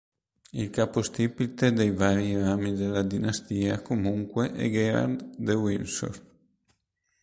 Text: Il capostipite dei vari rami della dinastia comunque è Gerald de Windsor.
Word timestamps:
Il 0.53 0.71
capostipite 0.71 1.73
dei 1.73 1.91
vari 1.91 2.35
rami 2.35 2.73
della 2.73 3.03
dinastia 3.03 3.83
comunque 3.83 4.51
è 4.51 4.67
Gerald 4.67 5.35
de 5.37 5.53
Windsor. 5.53 6.21